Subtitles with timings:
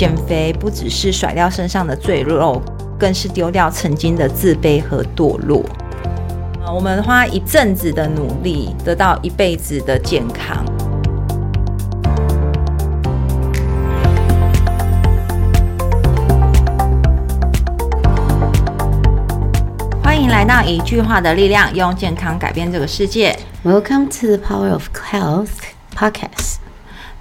[0.00, 2.58] 减肥不只是甩掉身上的赘肉，
[2.98, 5.62] 更是丢掉曾经的自卑和堕落。
[6.74, 10.64] 我们花一阵子的努力，得到一辈子的健康。
[20.02, 23.38] 欢迎来到一句话的力量，用健康改变这个世界。
[23.62, 25.50] Welcome to the Power of Health
[25.94, 26.59] Podcast。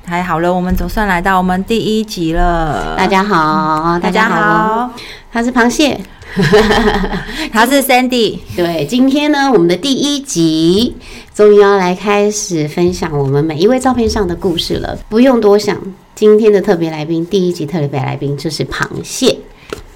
[0.10, 2.96] 太好了，我们总算来到我们第一集了。
[2.98, 4.90] 大家好，大家好，
[5.32, 6.02] 他是螃蟹。
[7.54, 8.40] 他是 Sandy。
[8.56, 10.96] 对，今天呢，我们的第一集
[11.36, 14.98] 终于要来开始分享我们每一位照片上的故事了。
[15.10, 15.78] 不用多想，
[16.16, 19.38] 今天的特别来宾，第一集特别来宾就是螃蟹。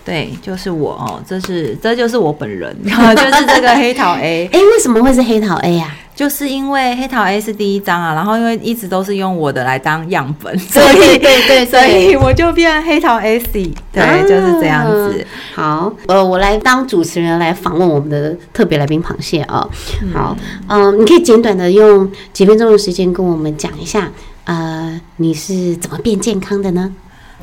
[0.05, 12.15] 对，就是我哦，这是这就是我本人， 就是这个黑桃 A，哎，为什么会是黑桃 A 呀、就是因为黑桃 A 是第一张啊，然后因为一直都是用我的来当样本，所对以对对所以。
[12.15, 15.25] 我就变黑桃 A C，对，啊就是这样子。
[15.55, 19.67] 好，呃，我来当主持人来访问我们的特别来宾螃蟹啊、
[20.13, 20.35] 好，
[20.67, 24.11] 嗯、你可以简短的用几分钟的时间跟我们讲一下，
[24.43, 26.91] 呃，你是怎么变健康的呢？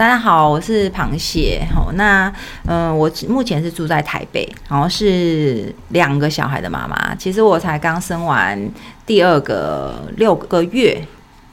[0.00, 1.62] 大家好，我是螃蟹。
[1.74, 2.26] 好，那
[2.64, 7.14] 嗯、呃我目前是住在台北，然后是两个小孩的妈妈。
[7.16, 8.58] 其实我才刚生完
[9.04, 11.06] 第二个六个月。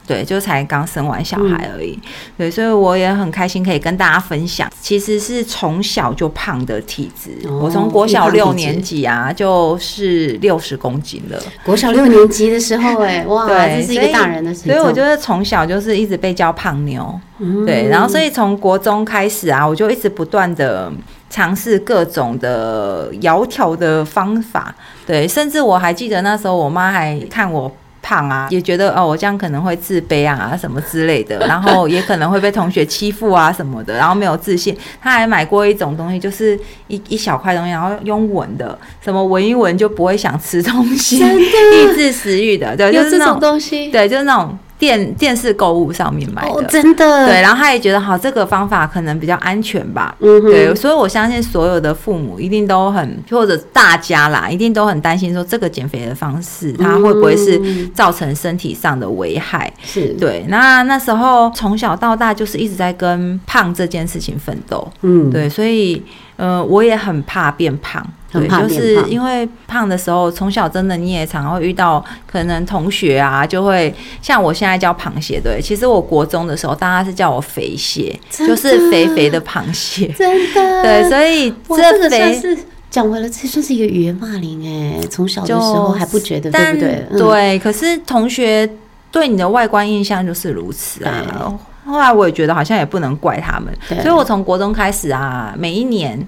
[0.08, 1.98] 对，就才刚生完小孩而已，
[2.38, 17.66] 对，所以我也很开心可以跟大家分享，其实是从小就胖的体质，哦我从国小六年级啊就是六十公斤了，国小六年级的时候、哎，哇，对，这是一个大人的体重，所以我觉得从小就是一直被叫胖妞，嗯。
[17.66, 20.90] 对，然后所以从国中开始啊，我就一直不断的
[21.28, 24.74] 尝试各种的窈窕的方法，
[25.06, 27.70] 对，甚至我还记得那时候我妈还看我。
[28.08, 34.74] 胖啊，也觉得哦，我这样可能会自卑啊，什么之类的， 然后也可能会被同学欺负啊什么的，然后没有自信。
[34.98, 46.54] 他还买过一种东西，就是一一小块东西，然后用闻的，什么闻一闻就不会想吃东西， 抑制食欲的，对，就是那种东西，对，就是那种电电视购物上面买的。
[46.54, 50.14] 哦，真的，对，，然后他也觉得好，这个方法可能比较安全吧。
[50.20, 59.72] 嗯哼，对，所以我相信所有的父母一定都很，或者大家啦，一定都很担心说这个减肥的方式，它会不会是嗯造成身体上的危害？
[59.82, 64.86] 是，对，那那时候从小到大就是一直在跟胖这件事情奋斗。
[65.02, 66.02] 嗯，对，所以
[66.36, 68.04] 呃，我也很怕变胖。
[68.30, 82.58] 对，就是因为胖的时候，从小真的你也常会遇到，可能同学啊，就会像我现在叫螃蟹，对，其实我国中的时候，大家是叫我肥蟹，就是肥肥的螃蟹，真的， 对，所以哇，这肥是
[82.90, 87.06] 讲回了，这算是一个语言霸凌哎，从小的时候还不觉得，对但不对？
[87.10, 88.68] 嗯，对，可是同学
[89.10, 91.58] 对你的外观印象就是如此啊。
[91.86, 96.18] 后来我也觉得好像也不能怪他们，所以我从国中开始啊，每一年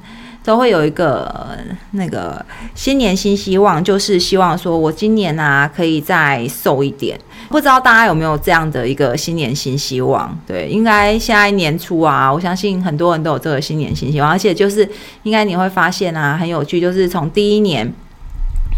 [0.50, 1.56] 都会有一个
[1.92, 2.44] 那个
[2.74, 7.16] 新年新希望，就是希望说我今年啊可以再瘦一点。
[7.48, 10.36] 不知道大家有没有这样的一个新年新希望？
[10.48, 14.88] 对，应该现在年初啊，我相信很多人都有这个新年新希望，而且就是
[15.22, 17.88] 应该你会发现啊，很有趣，就是从第一年。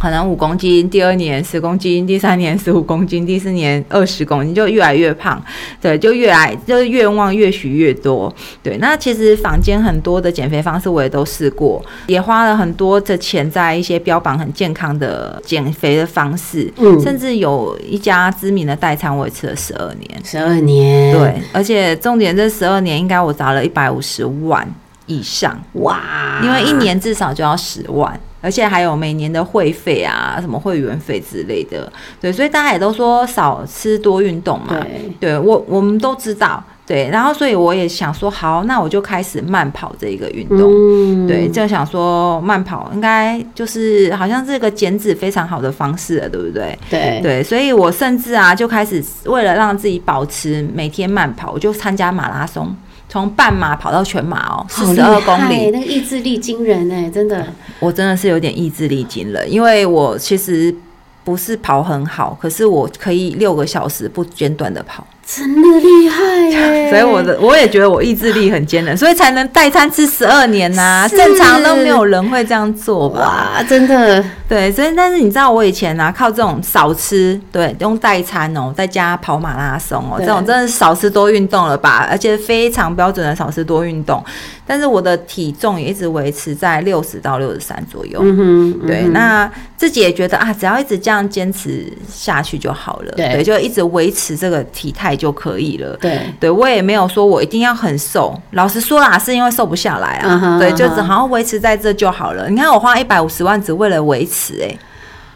[0.03, 5.41] 可能五公斤，第二年十公斤，第三年十五公斤，第四年二十公斤，就越来越胖，
[5.81, 8.77] 对，就越来就是愿望越许越多，对。
[8.79, 17.01] 那其实坊间很多的减肥方式我也都试过，也花了很多的钱在一些标榜很健康的减肥的方式，嗯。
[17.01, 24.69] 甚至有一家知名的代餐我也吃了十二年，十二年，，对，而且重点这十二年应该我砸了一百五十万
[25.07, 31.91] 以上，哇，因为一年至少就要十万，而且还有每年的会费啊，什么会员费之类的。
[32.21, 34.67] 对，所以大家也都说少吃多运动嘛。
[34.69, 36.63] 对，对我我们都知道。
[36.85, 40.69] 对，然后所以我也想说，好，那我就开始慢跑这一个运动。
[40.69, 46.77] 嗯对，就想说慢跑应该就是好像是个减脂非常好的方式了，对不对？
[46.91, 52.75] 对对，所以我甚至啊就开始为了让自己保持每天慢跑，我就参加马拉松，
[53.13, 55.71] 从半马跑到全马哦，四十二公里。
[55.71, 57.47] 那个意志力惊人哎，真的，
[57.79, 60.75] 我真的是有点意志力惊人，因为我其实
[61.23, 66.91] 不是跑很好，可是我可以六个小时不间断的跑，真的厉害耶！
[66.91, 73.53] 所以我的我也觉得我意志力很坚韧，所以才能代餐吃十二年呐、是正常都没有人会这样做吧？
[73.57, 82.07] 哇，真的对，所以但是你知道我以前啊，靠这种少吃，对，用代餐哦，在家跑马拉松哦，这种真的是少吃多运动了吧？
[82.11, 84.23] 而且非常标准的少吃多运动，
[84.67, 88.19] 但是我的体重也一直维持在六十到六十三左右。
[88.23, 93.13] 嗯哼，对，嗯哼那自己也觉得啊，只要一直这样坚持下去就好了。
[93.17, 95.97] 对就一直维持这个体态态就可以了。
[96.01, 100.59] 对，对我也没有说我一定要很瘦，老实说啦，是因为瘦不下来啊。
[100.59, 102.49] 对，就只好像维持在这就好了。
[102.49, 104.75] 你看我花一百五十万只为了维持、哎，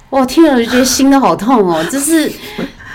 [0.08, 2.32] 我听了就觉得心都好痛哦，就是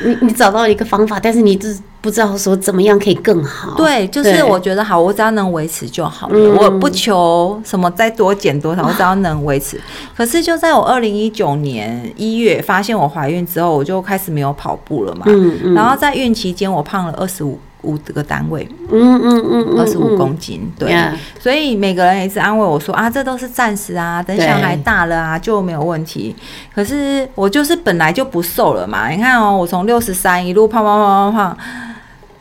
[0.03, 3.75] 你你找到一个方法，但是你就是不知道说怎么样可以更好。
[3.75, 9.80] 对，就是我觉得好，我只要能维持就好了，嗯我不求什么再多减多少，我只要能维持。
[10.15, 15.24] 可是就在我二零一九年一月发现我怀孕之后，我就开始没有跑步了嘛。
[15.27, 20.71] 嗯嗯，然后在孕期间，我胖了二十五五个单位，嗯嗯嗯嗯，二十五嗯公斤。
[20.77, 26.35] 对 Yeah 所以每个人也是安慰我说啊，这都是暂时啊，等小孩大了啊就没有问题。
[26.73, 31.57] 可是我就是本来就不瘦了嘛，你看哦，我从六十三一路胖胖胖胖胖，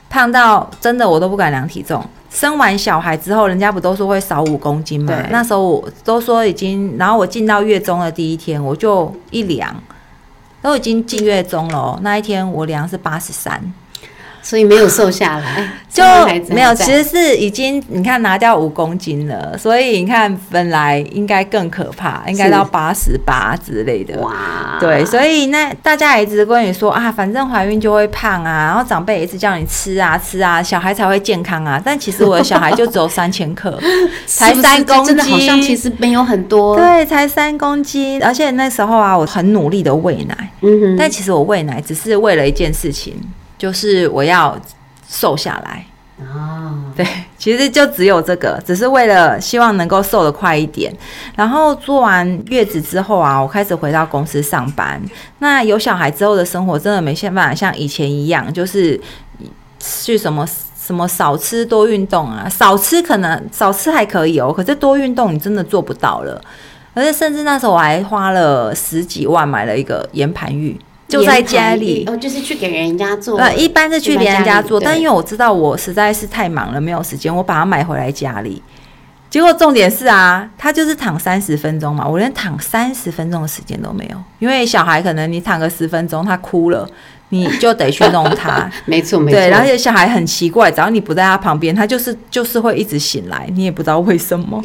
[0.08, 2.04] 胖到真的我都不敢量体重。
[2.30, 5.12] 生完小孩之后，人家不都说会少五公斤嘛？
[5.30, 9.74] 那时候我都说已经，然后我进到月中的第一天，我就一量，
[10.62, 11.98] 都已经进月中了哦。
[12.02, 13.60] 那一天我量是八十三，
[14.42, 16.02] 所以没有瘦下来， 就
[16.54, 24.18] 没有，其实是已经你看拿掉五公斤了，所以你看本来应该更可怕，应该到八十八之类的。
[24.20, 31.80] 哇，对，所以那大家一直跟你说啊，反正怀孕就会胖啊，然后长辈也一直叫你吃啊吃啊，小孩才会健康啊。
[31.84, 33.78] 但其实我的小孩就只有 三千克，
[34.26, 38.22] 才三公斤真的好像其实没有很多，对，才三公斤。
[38.22, 43.14] 而且那时候啊，我很努力的喂奶，嗯哼，但其实我喂奶只是为了一件事情，
[43.60, 44.58] 就是我要
[45.06, 45.84] 瘦下来。
[46.18, 50.90] 哦，对，其实就只有这个，只是为了希望能够瘦得快一点。
[51.36, 54.98] 然后做完月子之后啊，我开始回到公司上班。
[55.40, 58.98] 那有小孩之后的生活真的没办法像以前一样，就是
[59.78, 60.48] 去什么。
[60.80, 62.48] 什么少吃多运动啊？
[62.48, 66.42] 少吃可能少吃还可以哦，可是多运动你真的做不到了。
[66.94, 70.76] 而且甚至那时候我还花了十几万买了一个岩盘浴，
[71.10, 72.04] 就在家里。
[72.06, 78.62] 哦，就是去给人家做，呃，一般是去别人家做，家但因为我知道我实在是太忙了，没有时间，我把它买回来家里。
[79.28, 86.84] 结果重点是啊，他就是躺三十分钟嘛，我连躺三十分钟的时间都没有，因为小孩可能你躺个十分钟，他哭了，
[87.28, 88.68] 你就得去弄他。
[88.86, 94.60] 没错没错，对，而且小孩很奇怪，只要你不在他旁边，他就是就是会一直醒来，你也不知道为什么。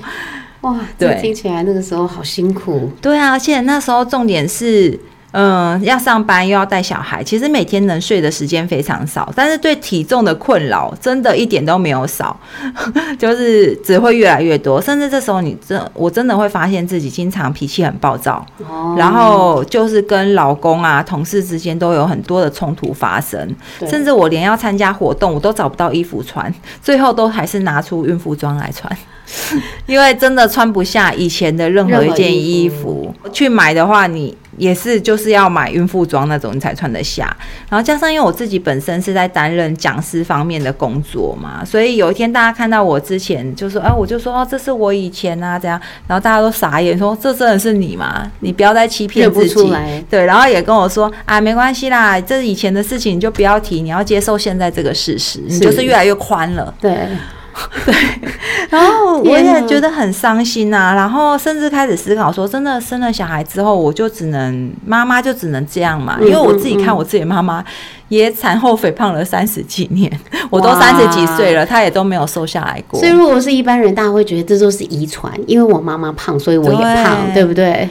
[0.61, 4.99] 哇，这对听起来那个时候好辛苦，对啊，而且那时候重点是，
[5.37, 12.39] 嗯，要上班又要带小孩，其实每天能睡的时间非常少，但是对体重的困扰真的一点都没有少，
[13.19, 23.53] 就是只会越来越多，甚至这时候你真我真的会发现自己经常脾气很暴躁，哦，然后就是跟老公啊、同事之间都有很多的冲突发生，
[23.89, 28.89] 甚至我连要参加活动我都找不到衣服穿，最后都还是拿出孕妇装来穿。
[29.87, 37.35] 因为真的穿不下以前的任何一件衣服，去买的话，你也是就是要买孕妇装那种，你才穿得下。
[37.69, 48.31] 然后加上因为我自己本身是在担任讲师方面的工作嘛，所以有一天大家看到我之前就说，哎、我就说哦，这是我以前啊，这样，然后大家都傻眼，说这真的是你吗？
[48.39, 49.73] 你不要再欺骗自己。
[50.09, 56.73] 对，然后也跟我说啊，没关系啦，这是以前的事情，你就不要提，你要接受现在这个事实，你就是越来越宽了。
[56.79, 57.07] 对，
[58.69, 67.63] 然后我也觉得很伤心啊，然后甚至开始思考说，真的生了小孩之后，我就只能妈妈就只能这样嘛，嗯因为我自己看我自己妈妈
[68.09, 70.11] 也产后肥胖了三十几年，
[70.49, 73.11] 我都三十几岁了，她也都没有瘦下来过所以。
[73.11, 77.89] 如果是一般人，大家会觉得这都是遗传，因为我妈妈胖，所以我也胖，对对不对？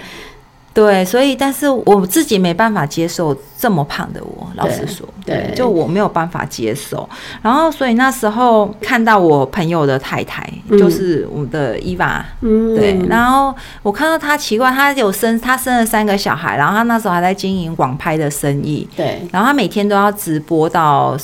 [0.75, 7.09] 对，所以但是我自己没办法接受这么胖的我，老实说，对就我没有办法接受。
[7.41, 12.25] 然后所以那时候看到我朋友的太太，嗯就是我们的伊娃。
[12.41, 21.17] 嗯，对，然后我看到她奇怪，她有生，她生了三个小孩，然后她那时候还在经营网拍的生意，对，然后她每天都要直播到。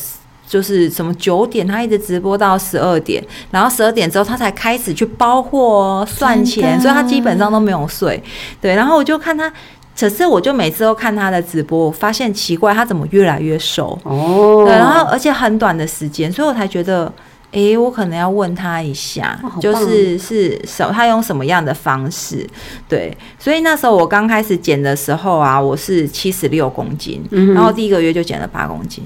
[0.50, 8.20] 就是什么九点，他一直直播到十二点，然后十二点之后他才开始去包货哦算钱，所以他基本上都没有睡。
[8.60, 9.48] 对，然后我就看他，
[9.96, 13.96] 可是我就每次都看他的直播，我发现奇怪，他怎么越来越瘦？
[14.02, 17.12] 哦，对，然后而且很短的时间，所以我才觉得，
[17.52, 22.46] 诶，我可能要问他一下，哦就是是什他用什么样的方式？
[22.88, 29.04] 对，所以那时候我刚开始减的时候啊，我是七十六公斤，嗯然后第一个月就减了八公斤，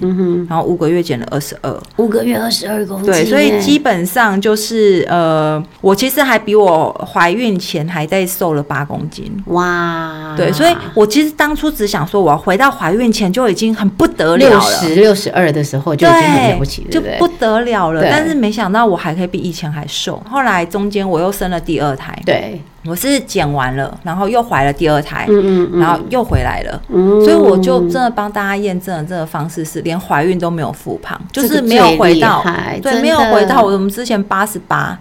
[0.48, 1.74] 然后五个月减了二十二。
[1.96, 9.32] 五个月二十二公斤，对，所以基本上就是呃，我其实还比我怀孕前还在瘦了八公斤。
[9.46, 14.60] 哇，对，所以我其实当初只想说，我要回到怀孕前就已经很不得了了六了。
[14.60, 17.00] 十六十二的时候就已经很了不起，对就？
[17.18, 18.02] 不得了了。
[18.02, 20.20] 但是是没想到我还可以比以前还瘦。
[20.28, 26.82] 后来中间我又生了第二胎，对，我是减完了，然后又怀了第二胎，嗯嗯嗯，然后又回来了。
[26.88, 32.44] 嗯所以我就真的帮大家验证了这个方式是连怀孕都没有复胖，就是没有回到
[32.82, 34.98] 对，没有回到我们之前八十八，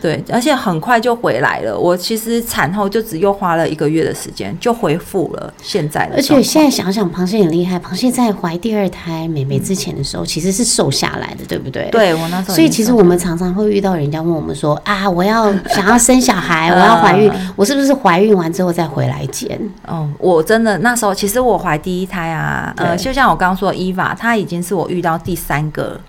[0.00, 1.78] 对，而且很快就回来了。
[1.78, 7.78] 我其实产后就只又花了一个月的时间就恢复了现在的而，且现在想想，螃蟹很厉害。
[7.78, 11.88] 螃蟹在怀第二胎美眉之前的时候，其实是瘦下来的，对不对？。
[11.90, 19.60] 对我那时候所以其实我们常常会遇到人家问我们说啊，我要 想要生小孩，我要怀孕，我是不是怀孕完之后再回来减？
[19.86, 26.00] 哦，我真的那时候其实我怀第一胎啊，呃，就像我刚刚说的伊娃，她已经是我遇到第三个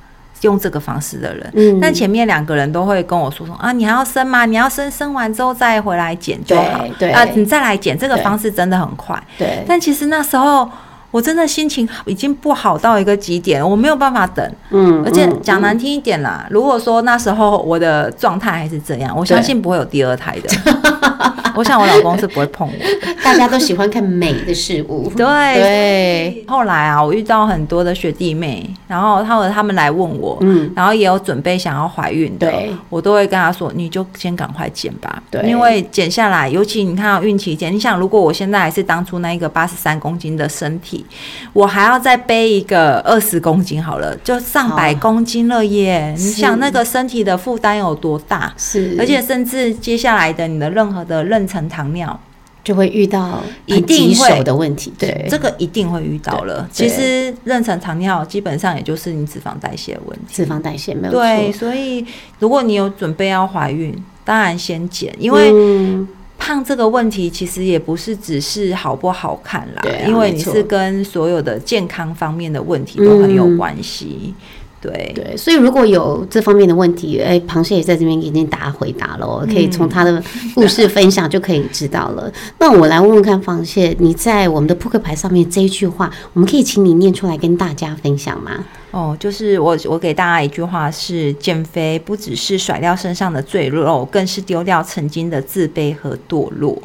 [0.41, 1.51] 用这个方式的人。
[1.55, 4.45] 嗯但前面两个人都会跟我说说啊，你还要生吗？
[4.45, 6.79] 你要生，生完之后再回来剪就好。
[6.99, 9.21] 对对啊，你再来剪，这个方式真的很快。
[9.37, 10.69] 对，但其实那时候
[11.11, 14.55] 我真的心情已经不好到一个极点，我没有办法等。
[14.69, 21.00] 嗯而且嗯讲难听一点啦，如果说那时候我的状态还是这样，我相信不会有第二胎的。
[21.55, 23.15] 我想我老公是不会碰我的。
[23.23, 25.25] 大家都喜欢看美的事物， 对。
[25.25, 32.51] 对，后来啊，我遇到很多的学弟妹，然后他们他们来问我，嗯，然后也有准备想要怀孕的，
[32.89, 35.41] 我都会跟他说，你就先赶快减吧，对。
[35.47, 41.05] 因为减下来，尤其你看到孕期减，你想，如果我现在还是当初那一个八十三公斤的身体，
[41.53, 46.13] 我还要再背一个二十公斤好了，就上百公斤了耶！
[46.17, 48.51] 你想那个身体的负担有多大？
[48.57, 52.19] 是，而且甚至接下来的你的任何的妊娠糖尿，
[52.63, 56.67] 就会遇到一定会手的问题，对，这个一定会遇到了。
[56.71, 60.25] 其实妊娠糖尿基本上也就是你脂肪代谢的问题。
[60.31, 62.05] 脂肪代谢没有对，所以
[62.39, 66.07] 如果你有准备要怀孕，当然先减，因为嗯。
[66.43, 73.57] 胖这个问题其实也不是只是好不好看啦，因为你是跟所有的健康方面的问题都很有嗯。
[73.57, 74.33] 关系。
[74.81, 80.21] 对，对，所以如果有这方面的问题，哎，螃蟹也在这边已经答回答了哦，可以从他的
[80.55, 82.31] 故事分享就可以知道了。
[82.57, 88.65] 那我来问问看，螃蟹，你在我们的扑克牌上面这一句话，我们可以请你念出来跟大家分享吗？
[88.89, 96.81] 哦，就是我我给大家一句话是：减肥不只是甩掉身上的赘肉，更是丢掉曾经的自卑和堕落。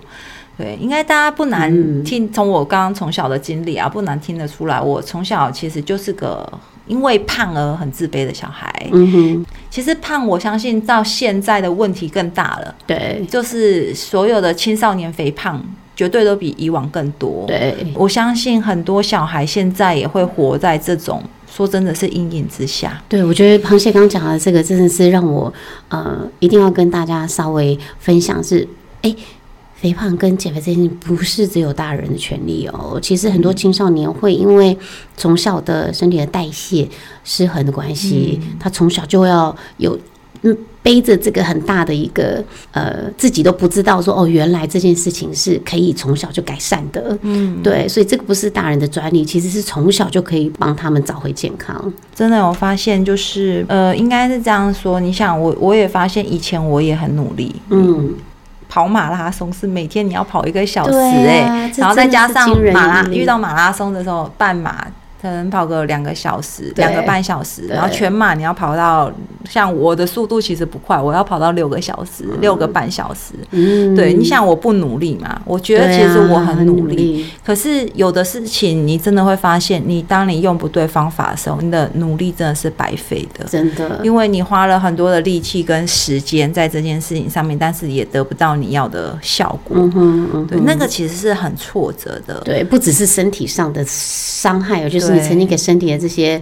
[0.59, 6.47] 对，应该大家不难嗯听，从我刚刚从小的经历啊，不难听得出来，我从小其实就是个
[6.87, 8.73] 因为胖而很自卑的小孩。
[8.93, 15.63] 嗯哼，其实胖，我相信到现在的问题更大了，对就是所有的青少年肥胖
[15.95, 17.45] 绝对都比以往更多。
[17.47, 23.03] 对，我相信很多小孩现在也会活在这种说真的是阴影之下。
[23.09, 25.53] 对，我觉得螃蟹刚讲的这个真的是让我
[25.89, 28.67] 呃一定要跟大家稍微分享是，
[29.03, 29.15] 哎。
[29.77, 34.77] 肥胖跟减肥这件事情不是只有大人的权利哦，其实很多青少年会因为
[35.17, 36.89] 从小的身体的代谢
[37.25, 39.99] 失衡的关系，他从小就要有
[40.43, 51.93] 嗯背着这个很大的一个呃自己都不知道说哦，原来这件事情是可以从小就改善的，嗯，对，所以这个不是大人的专利，其实是从小就可以帮他们找回健康。
[52.15, 55.01] 真的，我发现就是呃，应该是这样说。
[55.01, 58.15] 你想，我我也发现以前我也很努力，嗯，
[58.69, 64.87] 跑马拉松是每天你要跑一个小时对哎、啊然后再加上马拉遇到马拉松的时候，半马
[65.27, 69.11] 可能跑个两个小时、两个半小时，然后全马你要跑到
[69.49, 73.35] 像我的速度其实不快，我要跑到六个小时、六个半小时。
[73.51, 75.41] 嗯对，你想我不努力嘛？
[75.45, 83.45] 我觉得其实我啊很努力，力，可是有的事情你真的会发现，你当你用不对方法的时候，你的努力真的是白费的。
[83.47, 89.77] 真的，因为你花了很多的力气跟时间在这件事情上面，但是也得不到你要的效果。
[89.77, 92.41] 嗯哼嗯对，那个其实是很挫折的。
[92.45, 96.41] 对，不只是身体上的伤害哦，就是你曾经给身体的这些，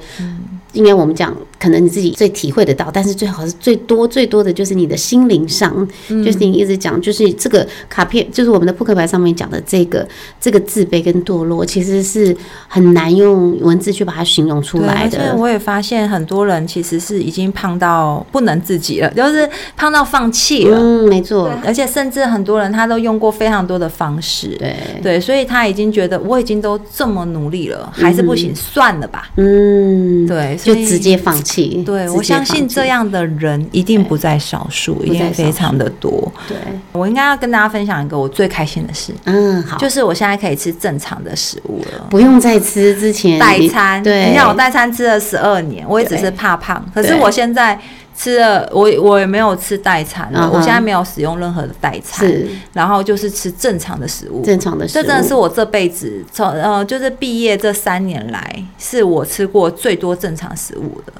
[0.75, 5.73] 应该我们讲，可能你自己最体会得到，但是最好是最多最多的就是你的心灵上，
[6.09, 10.07] 嗯就是你一直讲，就是这个卡片，就是我们的扑克牌上面讲的这个
[10.41, 12.37] 这个自卑跟堕落，其实是
[12.69, 15.37] 很难用文字去把它形容出对，来而且的。
[15.37, 20.79] 我也发现很多人其实是已经胖到不能自己了，就是胖到放弃了。
[20.79, 29.31] 嗯，没错，，而且甚至很多人他都用过非常多的方式，对，对，所以他已经觉得我已经都这么努力了，还是不行，算了吧。
[29.37, 31.83] 嗯，对，就直接放弃。
[31.85, 36.33] 对，我相信这样的人一定不在少数，一定非常的多。
[36.49, 36.57] 对，
[36.93, 42.07] 我应该要跟大家分享一个我最开心的事，嗯，好，就是我现在可以吃正常的食物了。
[42.09, 47.79] 不用再吃之前代餐，对，你看我代餐吃了十二年，我也只是怕胖，可是我现在
[48.17, 52.31] 吃了，我我也没有吃代餐了，我现在没有使用任何的代餐，
[52.73, 54.43] 然后就是吃正常的食物。
[54.45, 61.13] 正常的食物，这真的是我这辈子从呃，就是毕业这三年来，是我吃过最多正常食物的。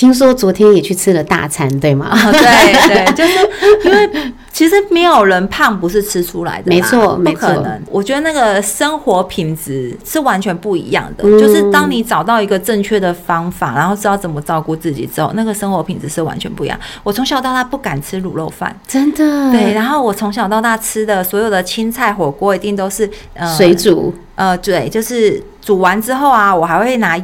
[0.00, 2.10] 听说昨天也去吃了大餐，对吗？
[2.32, 3.38] 对对， 就是
[3.84, 7.82] 因为其实没有人胖不是吃出来的，没错不没错可能。
[7.90, 16.80] 我觉得那个生活品质是完全不一样的，嗯就是当你找到一个正确的方法，然后知道怎么照顾自己之后，那个生活品质是完全不一样。
[17.02, 27.18] 我从小到大不敢吃卤肉饭，真的，对，然后我从小到大吃的所有的青菜火锅一定都是呃水煮，呃，对，就是煮完之后啊，我还会拿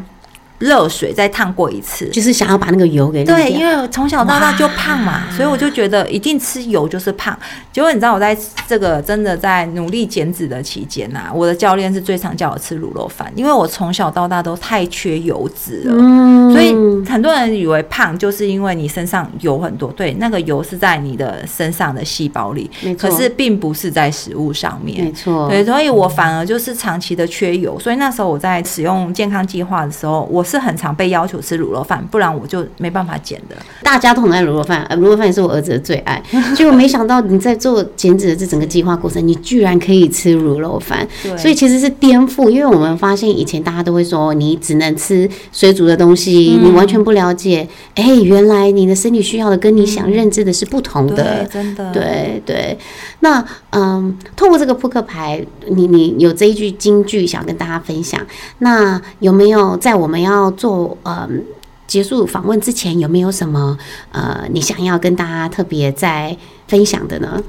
[0.59, 2.07] 热水再烫过一次。
[2.09, 7.37] 就是想要把那个油给对，因为我从小到大就胖嘛，所以我就觉得一定吃油就是胖。
[7.73, 8.37] 结果你知道我在
[8.67, 15.95] 这个真的在努力减脂的期间呐、我的教练是最常叫我吃卤肉饭，因为我从小到大都太缺油脂了。
[15.99, 16.75] 嗯，所以
[17.11, 25.13] 很多人以为胖就是因为你身上油很多，对，那个油是在你的身上的细胞里可是并不是在食物上面没。
[25.13, 33.57] 错，对，所以我反而就是长期的缺油，所以那时候我在使用健康计划的时候，我是很常被要求吃卤肉饭，不然我就没办法减的。
[33.83, 36.23] 大家都很爱卤肉饭，呃，卤肉饭也是我儿子的最爱。
[36.57, 42.49] 结果没想到你在做减脂的这整个计划过程，你居然可以吃卤肉饭，所以其实是颠覆。
[42.49, 51.17] 因为我们发现以前大家都会说你只能吃水煮的东西，你完全不了解，哎、原来你的身体需要的跟你想认知的是不同的。
[51.17, 52.79] 对，真的，对对，
[53.21, 58.21] 那嗯，透过这个扑克牌，你你有这一句金句想跟大家分享，
[58.59, 61.45] 那有没有在我们要做嗯
[61.87, 63.77] 结束访问之前，有没有什么
[64.13, 67.43] 呃你想要跟大家特别在分享的呢？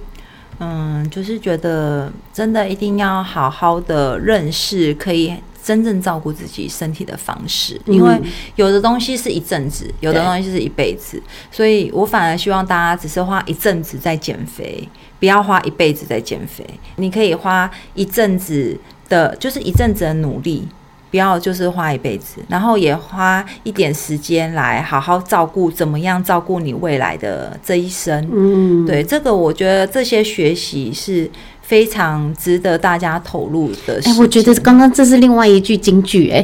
[0.59, 5.33] 嗯，就是觉得真的一定要好好的认识可以。
[5.63, 8.17] 真正照顾自己身体的方式，因为
[8.55, 14.87] 有的东西是一阵子，有的东西是一辈子，所以我反而希望大家只是花一阵子在减肥，
[15.19, 16.65] 不要花一辈子在减肥。
[16.95, 18.79] 你可以花一阵子
[19.09, 20.65] 的，就是一阵子的努力，
[21.09, 28.27] 不要就是花一辈子，然后也花一点时间来好好照顾，怎么样照顾你未来的这一生。
[28.31, 31.29] 嗯，对这个，我觉得这些学习是
[31.61, 34.17] 非常值得大家投入的哎、情。
[34.19, 36.43] 我觉得刚刚这是另外一句金句、哎，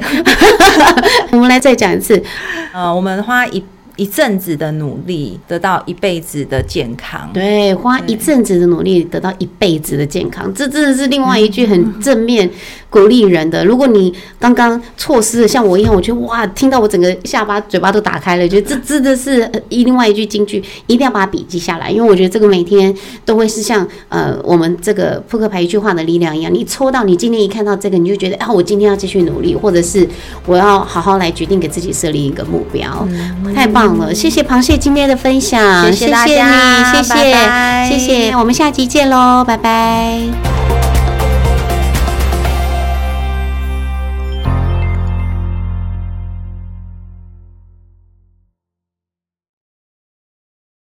[1.31, 2.21] 我们来再讲一次。
[2.71, 3.63] 呃，我们花一
[3.95, 7.29] 一阵子的努力，得到一辈子的健康。
[7.33, 12.49] 对，花一阵子的努力得到一辈子的健康，这真的是另外一句很正面
[12.89, 13.63] 鼓励人的。
[13.63, 22.93] 如果你刚刚错失了，像我一样，我觉得哇，听到我整个下巴、嘴巴都打开了，觉得 这真的是呃一另外一句金句，一定要把它笔记下来，因为我觉得这个每天
[23.25, 30.07] 都会是像呃我们这个扑克牌一句话的力量一样，你抽到，你今天一看到这个，你就觉得啊，我今天要继续努力，或者是
[30.47, 33.07] 我要好好来决定给自己设立一个目标，
[33.53, 34.13] 太棒了！
[34.13, 40.92] 谢谢螃蟹今天的分享，谢谢大你，家谢谢，拜拜谢谢，我们下集见喽，拜拜。